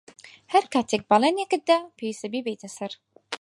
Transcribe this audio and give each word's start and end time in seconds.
ھەر 0.53 0.63
کاتێک 0.73 1.01
بەڵێنێکت 1.09 1.61
دا، 1.69 1.77
پێویستە 1.97 2.27
بیبەیتە 2.33 2.69
سەر. 2.77 2.91